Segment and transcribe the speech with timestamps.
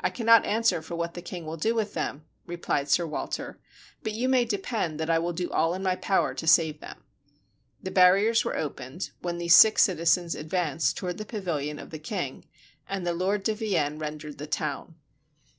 [0.00, 3.58] "I cannot answer for what the king will do with them," replied Sir Walter,
[4.02, 7.04] "but you may depend that I will do all in my power to save them."
[7.82, 12.46] The barriers were opened, when these six citizens advanced toward the pavilion of the king,
[12.88, 14.94] and the Lord de Vienne rendered the town.